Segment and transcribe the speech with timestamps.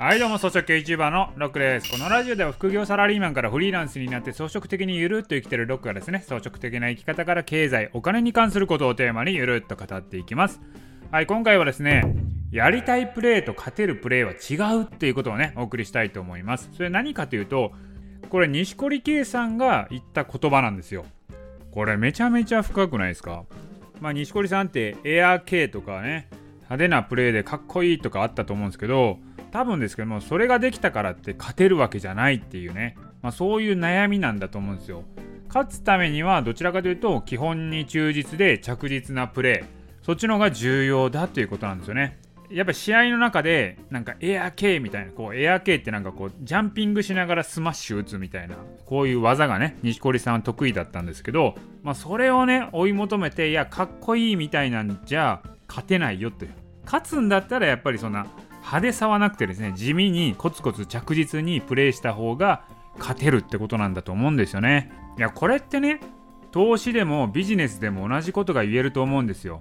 [0.00, 1.90] はいどうも草食系 YouTuber のロックです。
[1.90, 10.58] このラジオでは副業サラリーマンからフリーランスになって装飾的にゆるっと生きてるロックがですね装飾的な生き方から経済お金に関することをテーマにゆるっと語っていきます。
[11.10, 12.16] はい今回はですね
[12.50, 16.70] やりたいプレーと勝てるプレーは違うっていうことをねお送りしたいと思います。
[16.72, 17.72] それ何かというと
[18.30, 21.04] これ錦織圭さんが言った言葉なんですよ。
[21.72, 23.44] これめちゃめちゃ深くないですか？
[24.00, 26.30] まあ錦織さんってエアー K とかね
[26.60, 29.18] 派手なプレーでかっこいいとかあったと思うんですけど
[29.50, 35.04] 多分ですけどもそれができたからって勝てるわけじゃないっていうね、まあ、そういう悩みなんだと思うんですよ。
[35.48, 39.80] 勝つためにはどちらかというと基本に忠実で着実なプレー。
[40.04, 42.18] そっちの方が重要だということなんですよね。
[42.50, 56.48] やっぱ試合の中でなんかエア K みたいなこうエア K ってなんかこうジャンピングしながらスマッシュ打つみたいなこういう技がね錦織さんは得意だったんですけど、まあ、それをね追い求めていやかっこいいみたいなんじゃ勝てないよって。
[56.84, 58.26] 勝つんだったらやっぱりそんな
[58.60, 62.64] 派手さはなくてですね地味にコツコツ着実にプレイした方が
[62.98, 64.92] 勝てるってことなんだと思うんですよね。
[65.18, 66.00] いやこれってね
[66.50, 69.60] 投資でもビジネスでも同じことが言えると思うんですよ。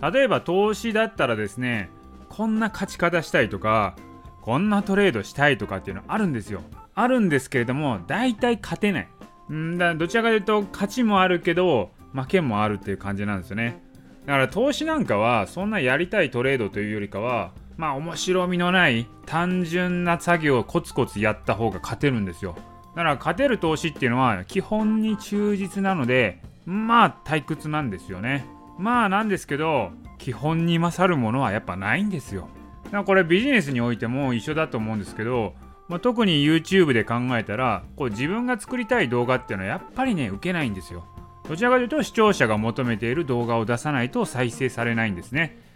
[0.00, 1.90] 例えば投資だったらですね
[2.28, 3.96] こんな勝ち方したいとか
[4.42, 6.62] こんなトレードしたいとかっていうのあるんですよ。
[6.94, 9.08] あるんですけれども大体勝てない。
[9.52, 13.82] んだどちらかというと勝ちもあるけど負けもあるっていう感じなんですよね。
[14.26, 22.56] だから投資なんかはそんなやりたいトレードというよりかはまあ面白みのない単純な作業をコツコツやった方が勝てるんですよ。
[22.96, 28.44] だから勝てる投資っていうのは基本に忠実なのでまあ退屈なんですよね。
[28.78, 32.48] まあなんですけど基本に勝るものはやっぱないんですよ。
[32.86, 35.54] だからこれビジネスにおいても一緒だと思うんですけど、
[35.88, 41.04] まあ、特に YouTube で考えたらこう自分が作りたい動画っていうのはやっぱりね受けないんですよ。
[41.48, 45.67] どちらかというと視聴者が求めている動画を出さないと再生されないんですね。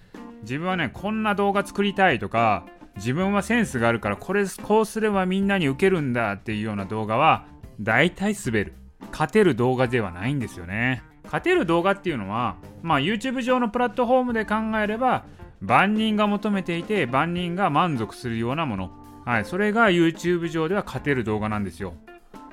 [0.42, 7.46] 自分はねこんな動画作りたいとか自分はセンスがあるからこれこうすればみんなに受けるんだっていうような動画は
[7.80, 8.74] 大体滑る。
[9.10, 11.02] 勝てる動画ではないんですよね。
[11.24, 15.24] 勝てる動画っていうのはまあ YouTube 上のプラットフォームで考えれば
[15.60, 18.90] 万人が求めていて万人が満足するようなもの。
[19.24, 21.94] はいそれが YouTube 上では勝てる動画なんですよ。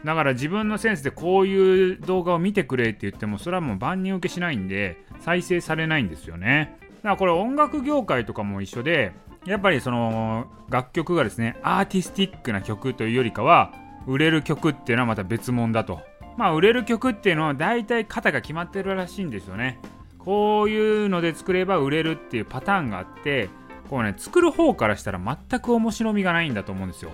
[0.06, 6.78] だから自分のセンスでこういう動画を見てくれって言ってもそれはもう万人受けしないんで再生されないんですよね。
[7.00, 9.14] だからこれ音楽業界とかも一緒で
[9.46, 13.74] やっぱりその楽曲がですねアーティスティックな曲というよりかは
[14.06, 16.02] 売れる曲っていうのはまた別物だと。
[16.38, 19.80] まあ売れる曲っていうのは大体型が決まってるらしいんですよね。
[20.18, 23.50] こういうので作れば売れるっていうパターンがあって
[23.90, 27.12] こうね作る方からしたら全く面白みがないんだと思うんですよ。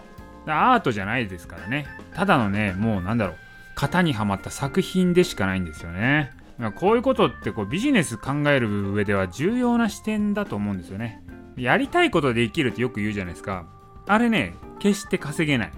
[0.48, 1.88] アートじゃないですからね。
[2.14, 3.36] ただのねもうなんだろう。
[3.76, 6.32] 型にはまった作品でしかないんですよね。
[6.76, 11.22] こういうことってこうビジネス考える上では重要な視点だと思うんですよね。
[11.58, 13.66] やりたいことで生きるってよく言うじゃないですか。
[14.08, 15.72] あれね、決して稼げない。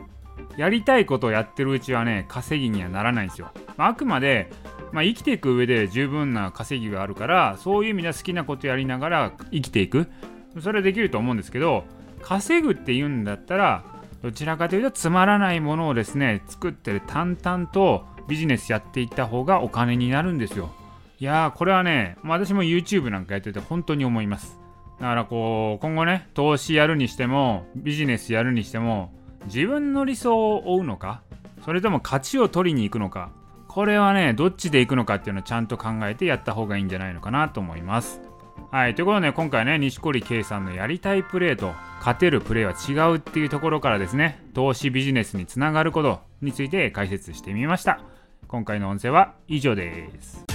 [0.58, 3.52] やりたいことをやってるうちはね、稼ぎにはならないんですよ。
[3.78, 4.50] あくまで、
[4.92, 10.08] まあ、生きていく上で十分な稼ぎがあるから、そういう意味では好きなことやりながら生きていく。
[10.60, 11.86] それはできると思うんですけど、
[12.22, 13.84] 稼ぐって言うんだったら、
[14.24, 20.72] どちらかというとつまらないものをですね、作って淡々とビジネスやっていった方がお金になるんですよ。
[21.20, 24.60] いやー、これはね、私も YouTube なんかやってて本当に思います。
[25.00, 29.12] だからこう、今後ね、投資やるにしても、ビジネスやるにしても、
[29.46, 31.22] 自分の理想を追うのか、
[31.64, 33.32] それとも勝ちを取りに行くのか、
[33.68, 38.22] これはね、どっちで行くのかっていうのをちゃんと考えてやった方がいいんじゃないのかなと思います。
[38.72, 48.02] はい、ということで、ね、今回ね、錦織圭さんのやりたいプレーと勝てるプレーは違うっていうところからですね、投資ビジネスにつながることについて解説してみました。
[48.48, 50.47] 今回の音声は以上です。